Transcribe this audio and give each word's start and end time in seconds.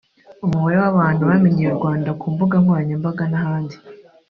umubare 0.45 0.77
w’abantu 0.83 1.21
bamenyeye 1.29 1.69
u 1.71 1.77
Rwanda 1.79 2.09
ku 2.19 2.25
mbuga 2.33 2.55
nkoranyamabaga 2.63 3.23
n’ahandi 3.31 3.75